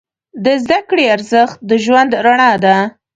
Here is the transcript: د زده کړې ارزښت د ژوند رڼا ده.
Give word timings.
د 0.45 0.45
زده 0.63 0.79
کړې 0.89 1.05
ارزښت 1.15 1.57
د 1.69 1.71
ژوند 1.83 2.11
رڼا 2.25 2.51
ده. 2.63 2.77